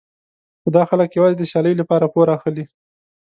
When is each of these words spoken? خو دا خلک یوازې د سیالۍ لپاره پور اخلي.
خو 0.61 0.67
دا 0.75 0.83
خلک 0.89 1.09
یوازې 1.13 1.35
د 1.37 1.43
سیالۍ 1.51 1.73
لپاره 1.81 2.11
پور 2.13 2.27
اخلي. 2.37 2.65